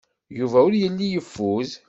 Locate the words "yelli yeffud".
0.81-1.71